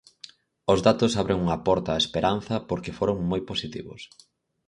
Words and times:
Os 0.73 0.79
datos 0.87 1.13
abren 1.21 1.41
unha 1.45 1.61
porta 1.67 1.95
á 1.97 2.01
esperanza 2.03 2.55
porque 2.69 2.95
foron 2.99 3.17
moi 3.29 3.41
positivos. 3.49 4.01